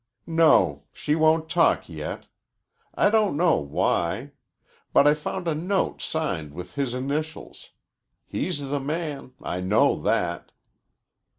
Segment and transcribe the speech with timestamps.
[0.25, 2.25] "No, she won't talk yet.
[2.95, 4.31] I don't know why.
[4.93, 7.69] But I found a note signed with his initials.
[8.25, 9.33] He's the man.
[9.43, 10.53] I know that."